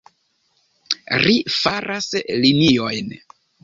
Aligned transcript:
Ri 1.25 1.35
faras 1.59 2.11
liniojn. 2.43 3.19